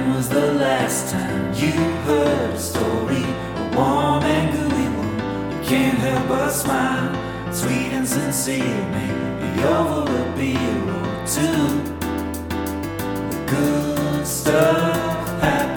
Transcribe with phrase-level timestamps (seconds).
[0.00, 1.72] When was the last time you
[2.08, 3.22] heard a story?
[3.22, 5.50] A warm and gooey one.
[5.52, 7.12] You can't help but smile.
[7.52, 11.66] Sweet and sincere, maybe over a beer or two.
[13.28, 15.69] The good stuff happens.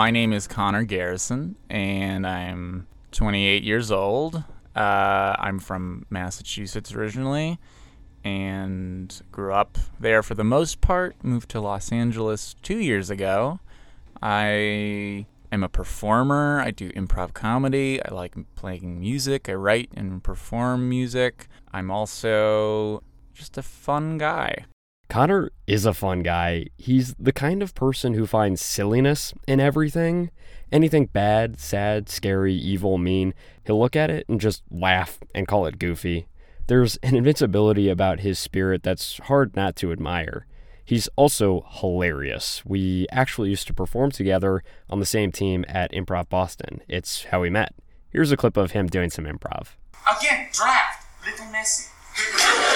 [0.00, 4.42] My name is Connor Garrison, and I'm 28 years old.
[4.74, 7.58] Uh, I'm from Massachusetts originally,
[8.24, 11.22] and grew up there for the most part.
[11.22, 13.60] Moved to Los Angeles two years ago.
[14.22, 16.60] I am a performer.
[16.60, 18.02] I do improv comedy.
[18.02, 19.50] I like playing music.
[19.50, 21.46] I write and perform music.
[21.74, 23.02] I'm also
[23.34, 24.64] just a fun guy.
[25.10, 26.66] Connor is a fun guy.
[26.78, 30.30] He's the kind of person who finds silliness in everything.
[30.70, 33.34] Anything bad, sad, scary, evil, mean,
[33.66, 36.28] he'll look at it and just laugh and call it goofy.
[36.68, 40.46] There's an invincibility about his spirit that's hard not to admire.
[40.84, 42.64] He's also hilarious.
[42.64, 46.82] We actually used to perform together on the same team at Improv Boston.
[46.86, 47.74] It's how we met.
[48.10, 49.70] Here's a clip of him doing some improv.
[50.18, 51.04] Again, draft.
[51.26, 51.88] Little messy.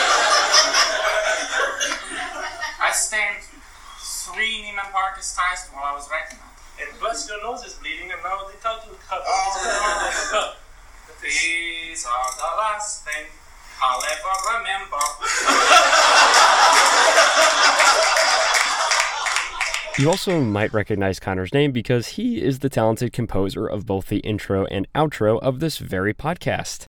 [2.94, 3.42] I stained
[3.98, 6.54] three Neiman Marcus ties while I was writing that.
[6.80, 9.50] And plus your nose is bleeding and now the title cup Oh.
[9.50, 10.54] is going on
[11.20, 13.26] These are the last thing
[13.82, 15.02] I'll ever remember.
[19.96, 24.18] You also might recognize Connor's name because he is the talented composer of both the
[24.18, 26.86] intro and outro of this very podcast.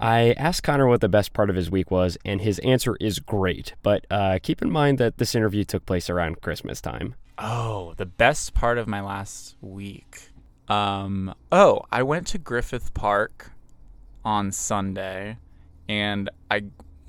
[0.00, 3.18] I asked Connor what the best part of his week was, and his answer is
[3.18, 3.74] great.
[3.82, 7.14] But uh, keep in mind that this interview took place around Christmas time.
[7.38, 10.30] Oh, the best part of my last week.
[10.68, 13.52] Um, oh, I went to Griffith Park
[14.24, 15.38] on Sunday
[15.88, 16.64] and I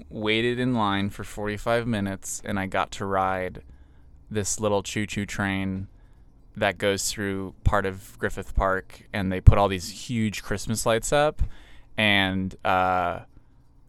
[0.09, 3.61] waited in line for 45 minutes and I got to ride
[4.29, 5.87] this little choo-choo train
[6.57, 11.13] that goes through part of Griffith Park and they put all these huge Christmas lights
[11.13, 11.41] up
[11.97, 13.19] and uh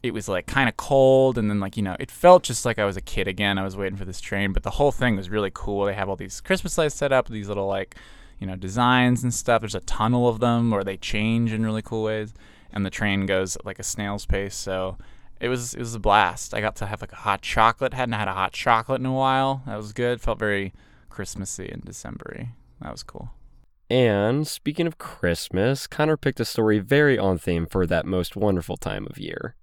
[0.03, 2.78] it was like kind of cold and then like you know it felt just like
[2.78, 3.59] i was a kid again.
[3.59, 5.84] I was waiting for this train but the whole thing was really cool.
[5.87, 7.97] They have all these christmas lights set up these little like
[8.39, 9.62] you know designs and stuff.
[9.62, 12.34] There's a tunnel of them or they change in really cool ways
[12.72, 14.55] and the train goes like a snail's pace.
[14.55, 14.99] So
[15.41, 16.55] it was it was a blast.
[16.55, 17.94] I got to have like a hot chocolate.
[17.94, 19.62] Hadn't had a hot chocolate in a while.
[19.67, 20.21] That was good.
[20.21, 20.73] Felt very
[21.09, 22.50] christmassy and decembery.
[22.81, 23.31] That was cool
[23.88, 28.76] And speaking of Christmas, Connor picked a story very on theme for that most wonderful
[28.76, 29.54] time of year.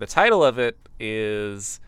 [0.00, 1.78] The title of it is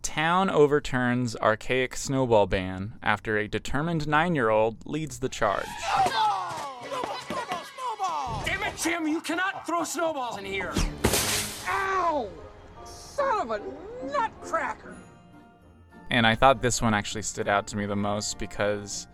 [0.00, 5.66] Town Overturns Archaic Snowball Ban After a Determined Nine Year Old Leads the Charge.
[5.66, 6.82] Snowball!
[6.82, 7.18] Snowball!
[7.26, 7.62] Snowball!
[7.98, 8.42] Snowball!
[8.46, 9.06] Damn it, Jim!
[9.06, 10.72] You cannot throw snowballs in here.
[11.68, 12.26] Ow!
[12.86, 14.96] Son of a nutcracker!
[16.08, 19.06] And I thought this one actually stood out to me the most because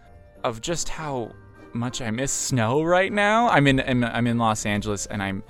[0.44, 1.32] of just how
[1.76, 3.48] much I miss snow right now.
[3.48, 5.42] I'm in I'm, I'm in Los Angeles and I'm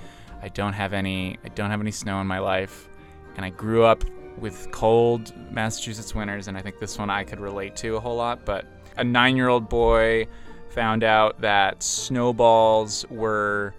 [0.43, 2.89] I don't have any I don't have any snow in my life
[3.37, 4.05] and I grew up
[4.39, 8.17] with cold Massachusetts winters and I think this one I could relate to a whole
[8.17, 8.67] lot, but
[8.97, 10.27] a 9-year-old boy
[10.71, 13.75] found out that snowballs were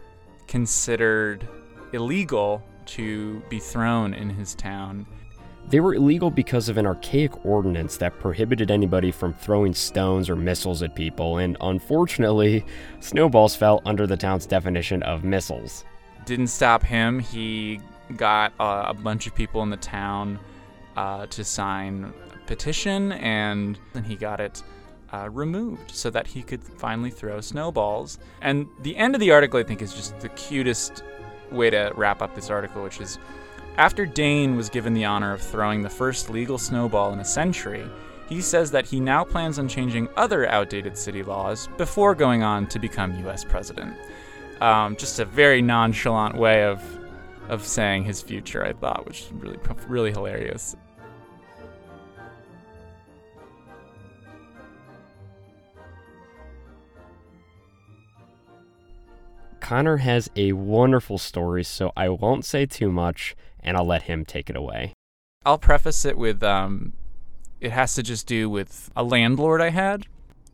[0.48, 1.48] considered
[1.94, 5.06] illegal to be thrown in his town
[5.70, 10.36] They were illegal because of an archaic ordinance that prohibited anybody from throwing stones or
[10.38, 12.64] missiles at people, and unfortunately,
[13.02, 15.84] snowballs fell under the town's definition of missiles.
[16.26, 17.20] didn't stop him.
[17.20, 17.82] He
[18.16, 20.40] got uh, a bunch of people in the town
[20.96, 24.64] uh, to sign a petition, and then he got it
[25.14, 28.20] uh, removed so that he could finally throw snowballs.
[28.42, 31.04] And the end of the article, I think, is just the cutest
[31.52, 33.20] way to wrap up this article, which is
[33.78, 37.86] after Dane was given the honor of throwing the first legal snowball in a century.
[38.28, 42.68] He says that he now plans on changing other outdated city laws before going on
[42.68, 43.44] to become U.S.
[43.44, 43.96] president.
[44.60, 46.82] Um, just a very nonchalant way of
[47.50, 49.58] of saying his future, I thought, which is really
[49.88, 50.76] really hilarious.
[59.62, 63.36] Connor has a wonderful story, so I won't say too much,
[63.68, 64.94] and I'll let him take it away.
[65.46, 66.94] I'll preface it with um,
[67.60, 70.06] it has to just do with a landlord I had.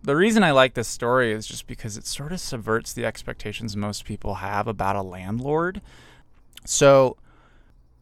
[0.01, 3.77] The reason I like this story is just because it sort of subverts the expectations
[3.77, 5.81] most people have about a landlord.
[6.65, 7.17] So,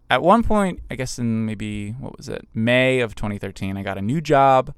[0.09, 3.97] at one point, I guess in maybe, what was it, May of 2013, I got
[3.97, 4.73] a new job.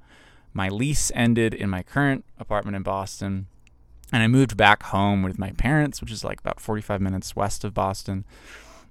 [0.53, 3.47] My lease ended in my current apartment in Boston.
[4.11, 7.63] And I moved back home with my parents, which is like about 45 minutes west
[7.63, 8.25] of Boston.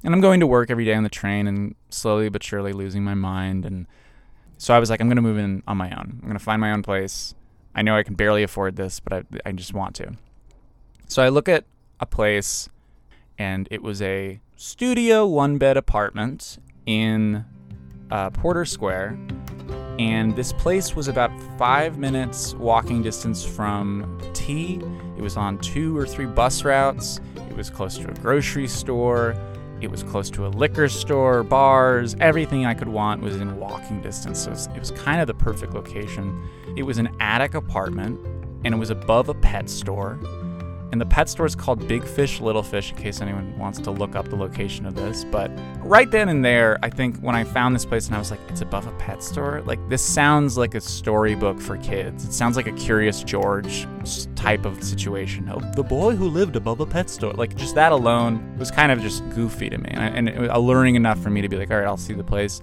[0.04, 3.04] And I'm going to work every day on the train and slowly but surely losing
[3.04, 3.64] my mind.
[3.64, 3.86] And
[4.58, 6.18] so I was like, I'm going to move in on my own.
[6.20, 7.34] I'm going to find my own place.
[7.74, 10.12] I know I can barely afford this, but I, I just want to.
[11.08, 11.64] So I look at
[12.00, 12.68] a place,
[13.38, 17.44] and it was a studio one bed apartment in
[18.10, 19.18] uh, Porter Square.
[19.98, 24.80] And this place was about five minutes walking distance from T.
[25.16, 27.20] It was on two or three bus routes.
[27.50, 29.36] It was close to a grocery store.
[29.82, 34.00] It was close to a liquor store, bars, everything I could want was in walking
[34.00, 34.44] distance.
[34.44, 36.48] So it was, it was kind of the perfect location.
[36.76, 38.20] It was an attic apartment
[38.64, 40.20] and it was above a pet store.
[40.92, 43.90] And the pet store is called Big Fish Little Fish, in case anyone wants to
[43.90, 45.24] look up the location of this.
[45.24, 48.30] But right then and there, I think when I found this place and I was
[48.30, 52.26] like, it's above a pet store, like this sounds like a storybook for kids.
[52.26, 53.86] It sounds like a Curious George
[54.36, 55.50] type of situation.
[55.50, 57.32] Oh, the boy who lived above a pet store.
[57.32, 59.88] Like just that alone was kind of just goofy to me.
[59.92, 62.12] And, and it was alluring enough for me to be like, all right, I'll see
[62.12, 62.60] the place.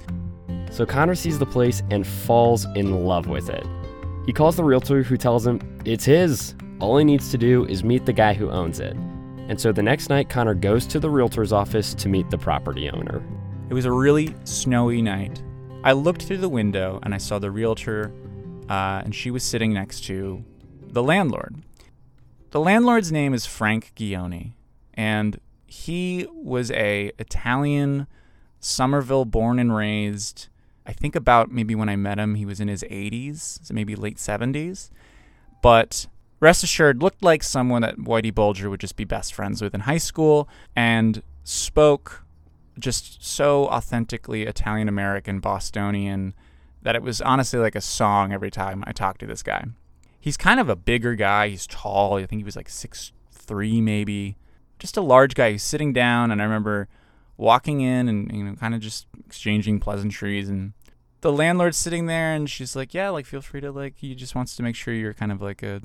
[0.69, 3.65] So Connor sees the place and falls in love with it.
[4.27, 6.53] He calls the realtor who tells him it's his.
[6.79, 8.95] All he needs to do is meet the guy who owns it.
[9.49, 12.89] And so the next night, Connor goes to the realtor's office to meet the property
[12.89, 13.21] owner.
[13.69, 15.43] It was a really snowy night.
[15.83, 18.13] I looked through the window and I saw the realtor,
[18.69, 20.43] uh, and she was sitting next to
[20.87, 21.55] the landlord.
[22.51, 24.53] The landlord's name is Frank Gioni,
[24.93, 28.07] and he was a Italian,
[28.59, 30.47] Somerville born and raised.
[30.85, 33.95] I think about maybe when I met him, he was in his 80s, so maybe
[33.95, 34.89] late 70s.
[35.61, 36.07] But
[36.39, 39.81] rest assured, looked like someone that Whitey Bulger would just be best friends with in
[39.81, 42.23] high school, and spoke
[42.77, 46.33] just so authentically Italian American, Bostonian,
[46.81, 49.65] that it was honestly like a song every time I talked to this guy.
[50.19, 51.49] He's kind of a bigger guy.
[51.49, 52.17] He's tall.
[52.17, 54.37] I think he was like six three, maybe.
[54.77, 55.51] Just a large guy.
[55.51, 56.87] He's sitting down, and I remember
[57.39, 60.73] walking in and you know kind of just exchanging pleasantries and
[61.21, 64.35] the landlord's sitting there and she's like yeah like feel free to like he just
[64.35, 65.81] wants to make sure you're kind of like a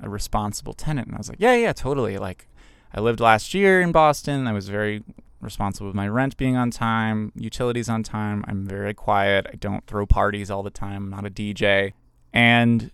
[0.00, 1.08] a responsible tenant.
[1.08, 2.18] And i was like yeah yeah totally.
[2.18, 2.48] Like
[2.92, 4.46] i lived last year in boston.
[4.46, 5.02] I was very
[5.40, 8.44] responsible with my rent being on time utilities on time.
[8.48, 9.46] I'm very quiet.
[9.52, 11.04] I don't throw parties all the time.
[11.04, 11.92] I'm not a dj
[12.32, 12.90] and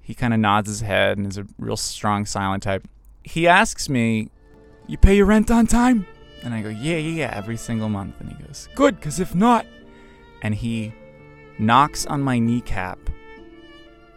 [0.00, 2.86] he kind of nods his head and is a real strong silent type.
[3.24, 4.30] He asks me
[4.88, 6.06] you pay your rent on time?
[6.44, 8.20] And I go, yeah, yeah, yeah, every single month.
[8.20, 9.66] And he goes, good, because if not.
[10.42, 10.94] And he
[11.58, 12.98] knocks on my kneecap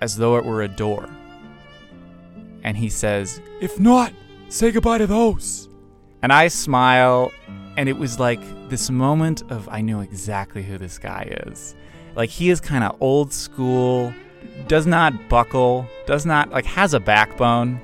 [0.01, 1.09] as though it were a door.
[2.63, 4.13] And he says, if not,
[4.49, 5.69] say goodbye to those.
[6.21, 7.31] And I smile,
[7.77, 11.75] and it was like this moment of I know exactly who this guy is.
[12.15, 14.13] Like, he is kind of old school,
[14.67, 17.79] does not buckle, does not, like, has a backbone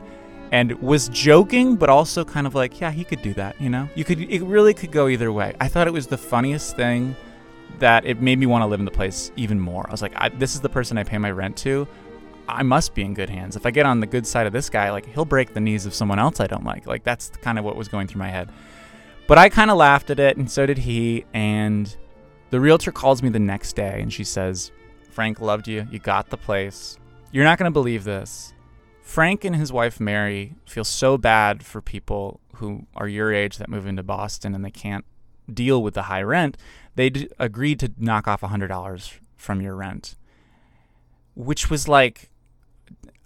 [0.52, 3.90] and was joking but also kind of like yeah he could do that you know
[3.96, 7.16] you could it really could go either way i thought it was the funniest thing
[7.80, 10.14] that it made me want to live in the place even more i was like
[10.16, 11.88] I, this is the person i pay my rent to
[12.48, 13.56] i must be in good hands.
[13.56, 15.86] If i get on the good side of this guy like he'll break the knees
[15.86, 16.88] of someone else i don't like.
[16.88, 18.50] Like that's kind of what was going through my head.
[19.28, 21.96] But i kind of laughed at it and so did he and
[22.52, 24.72] the realtor calls me the next day and she says
[25.10, 25.88] frank loved you.
[25.92, 26.98] You got the place.
[27.32, 28.54] You're not going to believe this.
[29.02, 33.70] Frank and his wife Mary feel so bad for people who are your age that
[33.70, 35.06] move into Boston and they can't
[35.52, 36.58] deal with the high rent.
[36.96, 40.16] They agreed to knock off $100 from your rent,
[41.36, 42.32] which was like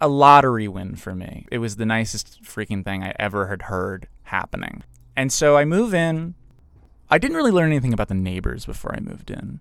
[0.01, 1.45] a lottery win for me.
[1.51, 4.83] It was the nicest freaking thing I ever had heard happening.
[5.15, 6.35] And so I move in.
[7.09, 9.59] I didn't really learn anything about the neighbors before I moved in.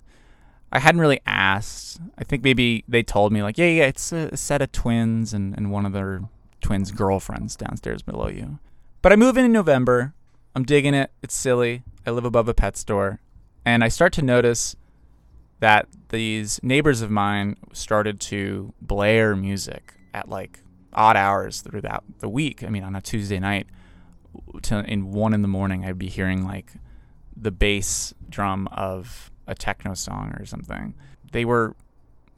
[0.71, 2.01] I hadn't really asked.
[2.19, 5.57] I think maybe they told me like, yeah, yeah, it's a set of twins and,
[5.57, 6.23] and one of their
[6.61, 8.59] twins' girlfriends downstairs below you.
[9.01, 10.13] But I move in in November.
[10.55, 11.11] I'm digging it.
[11.23, 11.83] It's silly.
[12.07, 13.21] I live above a pet store.
[13.65, 14.77] And I start to notice
[15.61, 20.61] that these neighbors of mine started to blare music at like
[20.93, 22.65] odd hours throughout the week.
[22.65, 23.67] I mean, on a Tuesday night,
[24.63, 26.73] to, in one in the morning, I'd be hearing like
[27.37, 30.95] the bass drum of a techno song or something.
[31.33, 31.75] They were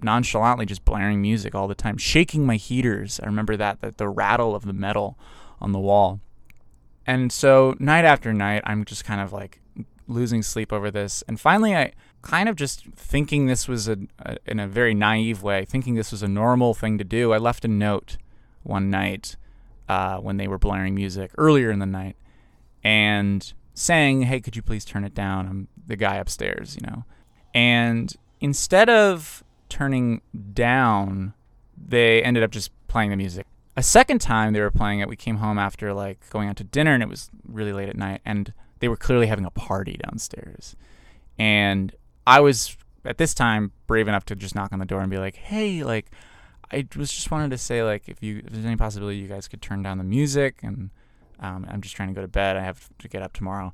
[0.02, 3.20] nonchalantly just blaring music all the time, shaking my heaters.
[3.22, 5.18] I remember that, that the rattle of the metal
[5.60, 6.20] on the wall.
[7.06, 9.60] And so night after night, I'm just kind of like
[10.06, 11.22] losing sleep over this.
[11.28, 15.42] And finally, I kind of just thinking this was a, a in a very naive
[15.42, 17.32] way, thinking this was a normal thing to do.
[17.32, 18.16] I left a note
[18.62, 19.36] one night
[19.88, 22.16] uh, when they were blaring music earlier in the night,
[22.82, 25.46] and saying, "Hey, could you please turn it down?
[25.46, 27.04] I'm the guy upstairs, you know."
[27.54, 30.20] And instead of turning
[30.52, 31.34] down,
[31.76, 33.46] they ended up just playing the music.
[33.76, 36.64] A second time they were playing it, we came home after like going out to
[36.64, 39.98] dinner and it was really late at night and they were clearly having a party
[40.04, 40.76] downstairs.
[41.38, 41.94] And
[42.26, 45.18] I was at this time brave enough to just knock on the door and be
[45.18, 46.10] like, "Hey, like
[46.72, 49.48] I was just wanted to say like if you if there's any possibility you guys
[49.48, 50.90] could turn down the music and
[51.40, 52.56] um, I'm just trying to go to bed.
[52.56, 53.72] I have to get up tomorrow."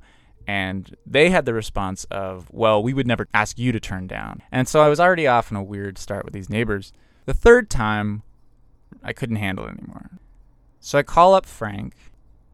[0.49, 4.41] And they had the response of, "Well, we would never ask you to turn down."
[4.51, 6.93] And so I was already off on a weird start with these neighbors.
[7.25, 8.23] The third time,
[9.03, 10.11] I couldn't handle it anymore.
[10.79, 11.95] So I call up Frank,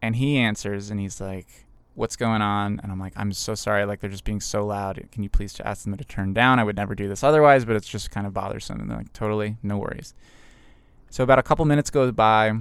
[0.02, 1.63] and he answers, and he's like,
[1.94, 3.84] "What's going on?" And I'm like, "I'm so sorry.
[3.84, 5.02] Like they're just being so loud.
[5.12, 6.58] Can you please ask them to turn down?
[6.58, 9.12] I would never do this otherwise, but it's just kind of bothersome." And they're like,
[9.12, 10.14] "Totally, no worries."
[11.10, 12.52] So about a couple minutes goes by,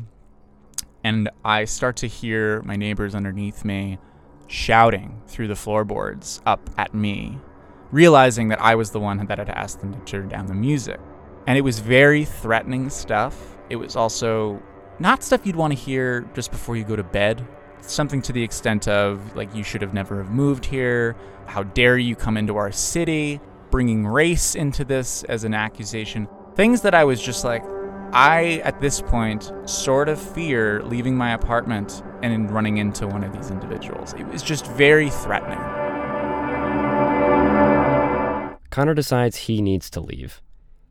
[1.04, 3.98] and I start to hear my neighbors underneath me
[4.48, 7.40] shouting through the floorboards up at me,
[7.92, 11.00] realizing that I was the one that had asked them to turn down the music.
[11.48, 13.58] And it was very threatening stuff.
[13.70, 14.62] It was also
[15.00, 17.46] not stuff you'd want to hear just before you go to bed.
[17.86, 21.16] Something to the extent of, like, you should have never have moved here.
[21.46, 23.42] How dare you come into our city?
[23.72, 26.28] Bringing race into this as an accusation.
[26.56, 27.64] Things that I was just like,
[28.14, 33.34] I, at this point, sort of fear leaving my apartment and running into one of
[33.34, 34.14] these individuals.
[34.14, 35.60] It was just very threatening.
[38.70, 40.42] Connor decides he needs to leave.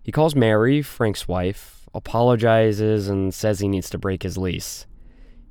[0.03, 4.87] He calls Mary, Frank's wife, apologizes, and says he needs to break his lease.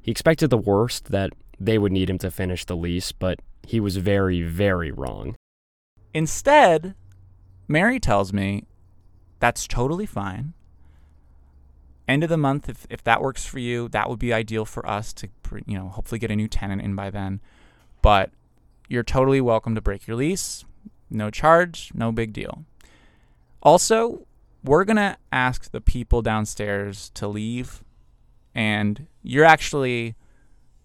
[0.02, 3.80] He expected the worst, that they would need him to finish the lease, but he
[3.80, 5.36] was very, very wrong.
[6.14, 6.96] Instead,
[7.68, 8.66] Mary tells me
[9.40, 10.54] that's totally fine.
[12.08, 14.86] End of the month, if, if that works for you, that would be ideal for
[14.88, 15.30] us to,
[15.66, 17.40] you know, hopefully get a new tenant in by then.
[18.02, 18.32] But
[18.90, 20.66] you're totally welcome to break your lease.
[21.10, 22.66] No charge, no big deal.
[23.62, 24.26] Also,
[24.64, 27.84] we're going to ask the people downstairs to leave.
[28.54, 30.16] And you're actually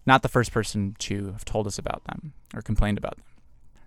[0.05, 3.25] not the first person to have told us about them or complained about them.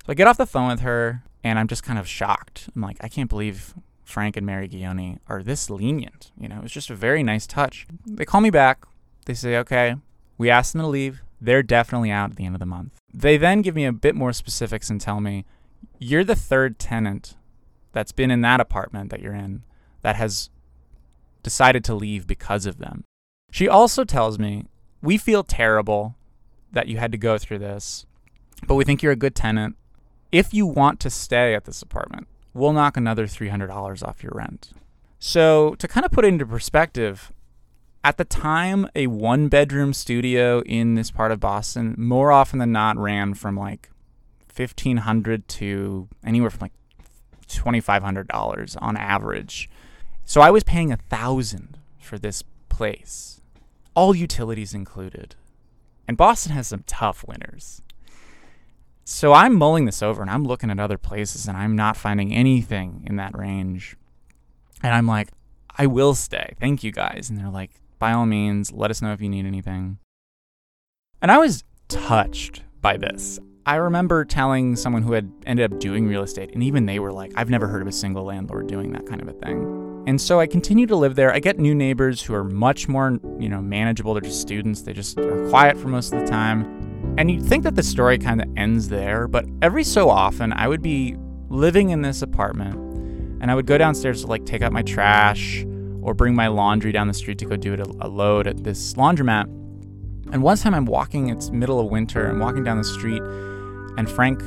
[0.05, 2.69] So I get off the phone with her and I'm just kind of shocked.
[2.75, 6.33] I'm like, I can't believe Frank and Mary Guioni are this lenient.
[6.39, 7.87] You know, it's just a very nice touch.
[8.07, 8.85] They call me back.
[9.27, 9.97] They say, okay,
[10.37, 11.23] we asked them to leave.
[11.41, 12.93] They're definitely out at the end of the month.
[13.15, 15.47] They then give me a bit more specifics and tell me,
[15.99, 17.37] you're the third tenant
[17.93, 19.63] that's been in that apartment that you're in
[20.03, 20.51] that has
[21.43, 23.05] decided to leave because of them.
[23.51, 24.67] She also tells me,
[25.03, 26.17] we feel terrible
[26.73, 28.07] that you had to go through this,
[28.67, 29.77] but we think you're a good tenant.
[30.31, 34.73] If you want to stay at this apartment, we'll knock another $300 off your rent.
[35.19, 37.33] So, to kind of put it into perspective,
[38.03, 42.73] at the time, a one bedroom studio in this part of Boston more often than
[42.73, 43.91] not ran from like
[44.55, 46.73] 1500 to anywhere from like
[47.49, 49.69] $2500 on average.
[50.25, 53.40] So I was paying a 1000 for this place,
[54.01, 55.35] all utilities included.
[56.09, 57.83] And Boston has some tough winters.
[59.05, 62.33] So I'm mulling this over and I'm looking at other places and I'm not finding
[62.33, 63.99] anything in that range.
[64.83, 65.29] And I'm like,
[65.77, 66.55] I will stay.
[66.59, 67.29] Thank you guys.
[67.29, 69.99] And they're like, by all means, let us know if you need anything.
[71.21, 73.39] And I was touched by this.
[73.71, 77.13] I remember telling someone who had ended up doing real estate, and even they were
[77.13, 80.03] like, I've never heard of a single landlord doing that kind of a thing.
[80.09, 81.33] And so I continue to live there.
[81.33, 84.13] I get new neighbors who are much more, you know, manageable.
[84.13, 84.83] They're just students.
[84.83, 87.15] They just are quiet for most of the time.
[87.17, 90.67] And you'd think that the story kind of ends there, but every so often I
[90.67, 91.15] would be
[91.49, 92.75] living in this apartment
[93.41, 95.65] and I would go downstairs to like take out my trash
[96.03, 98.95] or bring my laundry down the street to go do it a, load at this
[98.95, 99.45] laundromat.
[100.33, 103.23] And one time I'm walking, it's middle of winter, I'm walking down the street,
[103.97, 104.43] and Frank,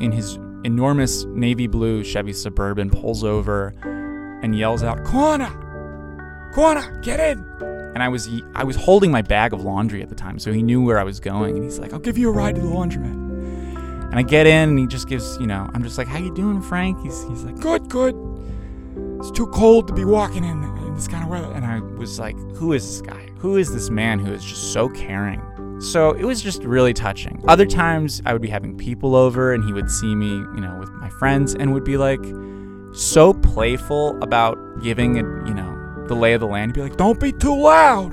[0.00, 3.74] in his enormous navy blue Chevy Suburban, pulls over
[4.42, 6.50] and yells out, Connor!
[6.54, 7.38] Connor, get in!
[7.94, 10.62] And I was I was holding my bag of laundry at the time, so he
[10.62, 12.66] knew where I was going, and he's like, I'll give you a ride to the
[12.66, 13.26] laundromat.
[14.10, 16.32] And I get in, and he just gives, you know, I'm just like, how you
[16.34, 17.02] doing, Frank?
[17.02, 18.14] He's, he's like, good, good.
[19.18, 21.52] It's too cold to be walking in, in this kind of weather.
[21.52, 23.28] And I was like, who is this guy?
[23.38, 25.40] Who is this man who is just so caring?
[25.78, 27.42] So it was just really touching.
[27.48, 30.74] Other times I would be having people over and he would see me, you know,
[30.78, 32.24] with my friends and would be like
[32.92, 36.70] so playful about giving, a, you know, the lay of the land.
[36.70, 38.10] He'd be like, don't be too loud,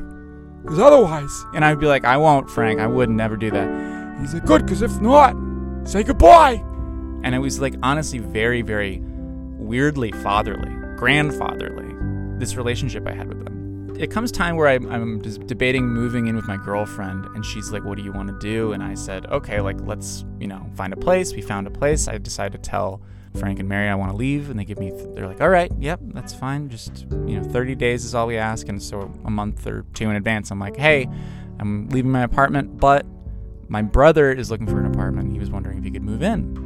[0.61, 1.45] because otherwise.
[1.53, 2.81] And I'd be like, I won't, Frank.
[2.81, 4.19] I would never do that.
[4.19, 5.35] He's like, good, because if not,
[5.87, 6.61] say goodbye.
[7.23, 9.01] And it was like honestly very, very
[9.57, 11.95] weirdly fatherly, grandfatherly,
[12.39, 13.62] this relationship I had with them
[13.97, 17.83] it comes time where I'm just debating moving in with my girlfriend and she's like
[17.83, 20.93] what do you want to do and i said okay like let's you know find
[20.93, 23.01] a place we found a place i decided to tell
[23.37, 24.49] Frank and Mary, I want to leave.
[24.49, 26.69] And they give me, they're like, all right, yep, that's fine.
[26.69, 28.69] Just, you know, 30 days is all we ask.
[28.69, 31.07] And so a month or two in advance, I'm like, hey,
[31.59, 33.05] I'm leaving my apartment, but
[33.67, 35.31] my brother is looking for an apartment.
[35.31, 36.62] He was wondering if he could move in.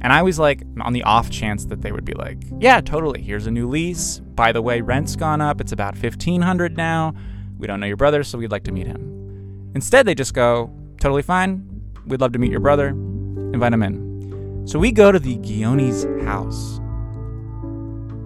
[0.00, 3.22] And I was like, on the off chance that they would be like, yeah, totally.
[3.22, 4.18] Here's a new lease.
[4.18, 5.60] By the way, rent's gone up.
[5.60, 7.14] It's about 1500 now.
[7.58, 9.72] We don't know your brother, so we'd like to meet him.
[9.74, 11.82] Instead, they just go, totally fine.
[12.06, 12.88] We'd love to meet your brother.
[12.88, 14.66] Invite him in.
[14.66, 16.78] So we go to the Guione's house.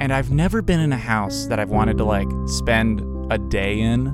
[0.01, 3.01] And I've never been in a house that I've wanted to like spend
[3.33, 4.05] a day in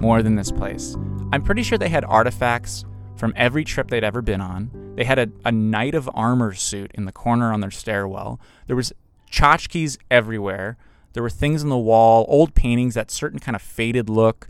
[0.00, 0.96] more than this place.
[1.32, 2.84] I'm pretty sure they had artifacts
[3.16, 4.70] from every trip they'd ever been on.
[4.96, 8.40] They had a, a knight of armor suit in the corner on their stairwell.
[8.66, 8.92] There was
[9.30, 10.76] tchotchkes everywhere.
[11.12, 14.48] There were things on the wall, old paintings, that certain kind of faded look,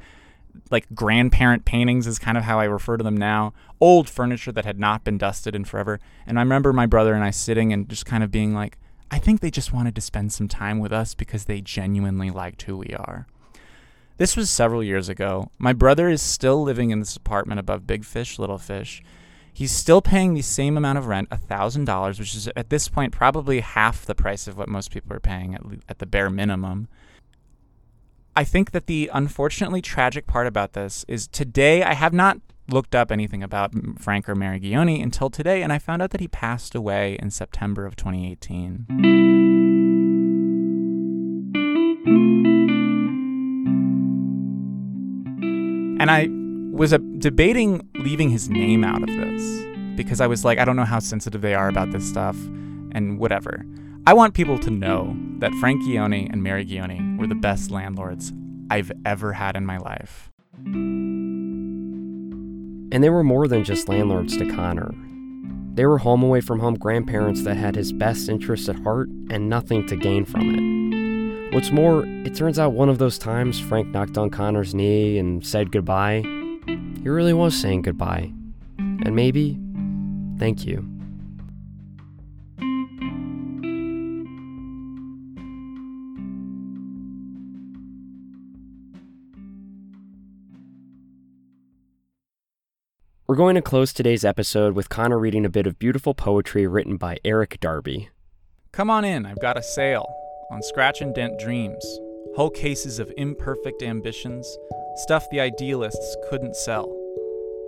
[0.70, 3.52] like grandparent paintings is kind of how I refer to them now.
[3.80, 6.00] Old furniture that had not been dusted in forever.
[6.26, 8.78] And I remember my brother and I sitting and just kind of being like,
[9.10, 12.62] I think they just wanted to spend some time with us because they genuinely liked
[12.62, 13.26] who we are.
[14.16, 15.50] This was several years ago.
[15.58, 19.02] My brother is still living in this apartment above Big Fish, Little Fish.
[19.56, 23.60] He's still paying the same amount of rent, $1,000, which is at this point probably
[23.60, 26.88] half the price of what most people are paying at, at the bare minimum.
[28.34, 32.96] I think that the unfortunately tragic part about this is today I have not looked
[32.96, 36.26] up anything about Frank or Mary Guione until today, and I found out that he
[36.26, 38.86] passed away in September of 2018.
[46.00, 46.28] And I
[46.74, 49.64] was uh, debating leaving his name out of this
[49.96, 52.36] because I was like, I don't know how sensitive they are about this stuff
[52.92, 53.64] and whatever.
[54.06, 58.32] I want people to know that Frank Guione and Mary Guione were the best landlords
[58.70, 60.32] I've ever had in my life.
[62.92, 64.92] And they were more than just landlords to Connor.
[65.74, 69.48] They were home away from home grandparents that had his best interests at heart and
[69.48, 71.54] nothing to gain from it.
[71.54, 75.46] What's more, it turns out one of those times Frank knocked on Connor's knee and
[75.46, 76.24] said goodbye,
[77.04, 78.32] he really was saying goodbye.
[78.78, 79.58] And maybe,
[80.38, 80.88] thank you.
[93.26, 96.96] We're going to close today's episode with Connor reading a bit of beautiful poetry written
[96.96, 98.08] by Eric Darby.
[98.72, 100.06] Come on in, I've got a sale
[100.50, 101.84] on Scratch and Dent Dreams.
[102.34, 104.56] Whole cases of imperfect ambitions,
[104.96, 106.94] stuff the idealists couldn't sell.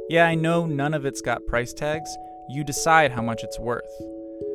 [0.09, 2.17] Yeah, I know none of it's got price tags.
[2.49, 3.91] You decide how much it's worth.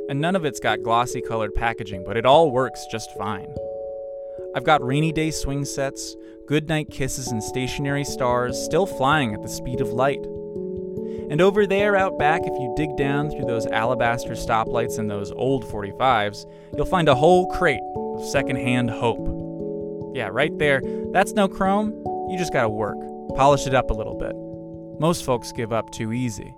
[0.09, 3.53] And none of it's got glossy colored packaging, but it all works just fine.
[4.55, 6.15] I've got rainy day swing sets,
[6.47, 10.23] goodnight kisses, and stationary stars still flying at the speed of light.
[11.29, 15.31] And over there out back, if you dig down through those alabaster stoplights and those
[15.31, 19.25] old 45s, you'll find a whole crate of secondhand hope.
[20.13, 20.81] Yeah, right there.
[21.13, 22.00] That's no chrome.
[22.31, 22.97] You just gotta work.
[23.35, 24.33] Polish it up a little bit.
[25.01, 26.53] Most folks give up too easy.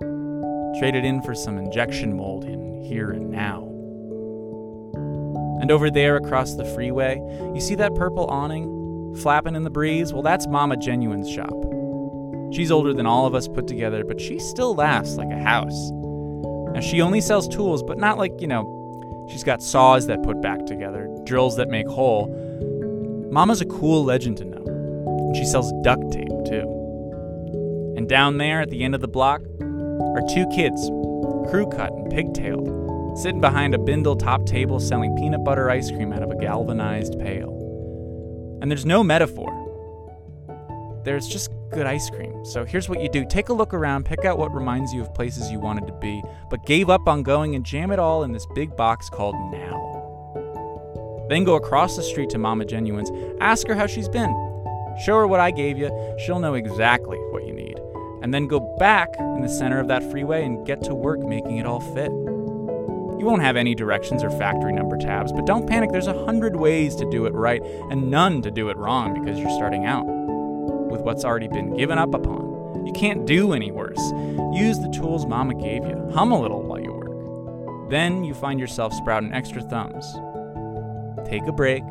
[0.80, 3.64] Trade it in for some injection mold in here and now.
[5.62, 7.20] And over there across the freeway,
[7.56, 10.14] you see that purple awning flapping in the breeze?
[10.14, 11.54] Well, that's Mama Genuine's shop.
[12.54, 15.90] She's older than all of us put together, but she still laughs like a house.
[15.92, 20.42] Now, she only sells tools, but not like, you know, she's got saws that put
[20.42, 22.28] back together, drills that make hole.
[23.32, 24.40] Mama's a cool legend.
[24.40, 24.53] And
[25.36, 26.84] she sells duct tape, too.
[27.98, 30.90] And down there at the end of the block are two kids,
[31.50, 36.12] crew cut and pigtailed, sitting behind a bindle top table selling peanut butter ice cream
[36.12, 38.60] out of a galvanized pail.
[38.62, 39.60] And there's no metaphor.
[41.04, 42.46] There's just good ice cream.
[42.46, 45.14] So here's what you do take a look around, pick out what reminds you of
[45.14, 48.32] places you wanted to be, but gave up on going and jam it all in
[48.32, 51.26] this big box called Now.
[51.30, 54.32] Then go across the street to Mama Genuine's, ask her how she's been.
[54.98, 57.80] Show her what I gave you, she'll know exactly what you need.
[58.22, 61.58] And then go back in the center of that freeway and get to work making
[61.58, 62.12] it all fit.
[63.20, 66.56] You won't have any directions or factory number tabs, but don't panic, there's a hundred
[66.56, 70.04] ways to do it right and none to do it wrong because you're starting out
[70.04, 72.86] with what's already been given up upon.
[72.86, 74.00] You can't do any worse.
[74.54, 76.10] Use the tools Mama gave you.
[76.14, 77.90] Hum a little while you work.
[77.90, 80.06] Then you find yourself sprouting extra thumbs.
[81.30, 81.84] Take a break.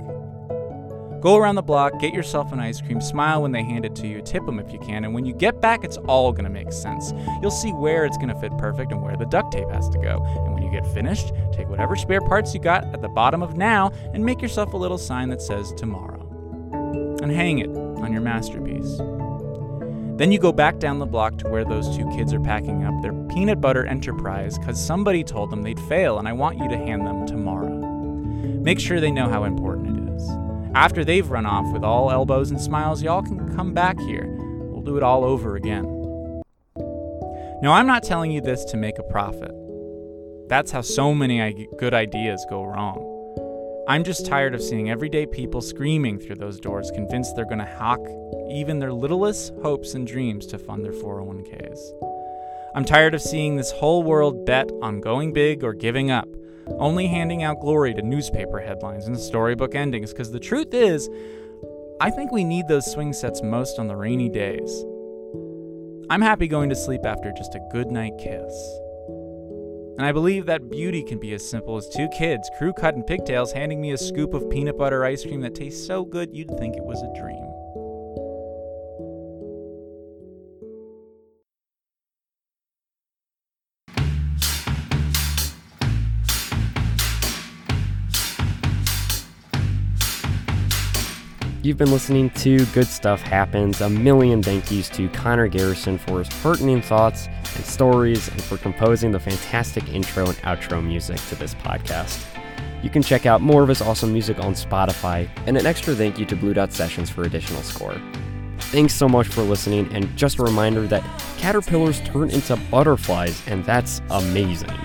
[1.23, 4.09] Go around the block, get yourself an ice cream, smile when they hand it to
[4.09, 6.51] you, tip them if you can, and when you get back, it's all going to
[6.51, 7.13] make sense.
[7.41, 9.99] You'll see where it's going to fit perfect and where the duct tape has to
[9.99, 10.21] go.
[10.45, 13.57] And when you get finished, take whatever spare parts you got at the bottom of
[13.57, 16.21] now and make yourself a little sign that says tomorrow.
[17.23, 18.99] And hang it on your masterpiece.
[20.19, 23.01] Then you go back down the block to where those two kids are packing up
[23.01, 26.77] their peanut butter enterprise because somebody told them they'd fail, and I want you to
[26.77, 27.71] hand them tomorrow.
[28.63, 29.92] Make sure they know how important.
[30.75, 34.27] After they've run off with all elbows and smiles, y'all can come back here.
[34.71, 35.85] We'll do it all over again.
[37.63, 39.53] Now, I'm not telling you this to make a profit.
[40.49, 43.09] That's how so many good ideas go wrong.
[43.87, 47.77] I'm just tired of seeing everyday people screaming through those doors, convinced they're going to
[47.77, 48.01] hawk
[48.51, 51.79] even their littlest hopes and dreams to fund their 401ks.
[52.75, 56.29] I'm tired of seeing this whole world bet on going big or giving up,
[56.79, 61.09] only handing out glory to newspaper headlines and storybook endings, because the truth is,
[62.01, 64.85] I think we need those swing sets most on the rainy days.
[66.11, 68.53] I'm happy going to sleep after just a good night kiss.
[69.99, 73.03] And I believe that beauty can be as simple as two kids, crew cut in
[73.03, 76.59] pigtails, handing me a scoop of peanut butter ice cream that tastes so good you'd
[76.59, 77.52] think it was a dream.
[91.65, 93.81] You've been listening to Good Stuff Happens.
[93.83, 98.57] A million thank yous to Connor Garrison for his pertinent thoughts and stories and for
[98.57, 102.27] composing the fantastic intro and outro music to this podcast.
[102.83, 106.19] You can check out more of his awesome music on Spotify, and an extra thank
[106.19, 107.95] you to Blue Dot Sessions for additional score.
[108.59, 111.05] Thanks so much for listening, and just a reminder that
[111.39, 114.77] caterpillars turn into butterflies, and that's amazing.